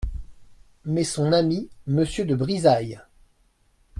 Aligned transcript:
Mais 0.83 1.03
son 1.03 1.31
ami, 1.31 1.69
Monsieur 1.85 2.25
de 2.25 2.33
Brizailles. 2.33 2.99